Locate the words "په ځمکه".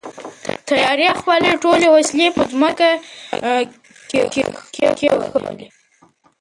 2.35-2.89